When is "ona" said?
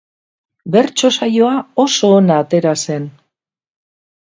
2.19-2.41